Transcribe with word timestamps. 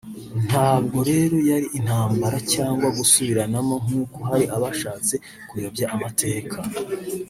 Ntabwo 0.47 0.97
rero 1.09 1.37
yari 1.49 1.67
intambara 1.79 2.37
cyangwa 2.53 2.87
gusubiranamo 2.97 3.75
nk’uko 3.83 4.17
hari 4.29 4.45
abashatse 4.55 5.13
kuyobya 5.49 5.85
amateka 5.95 6.57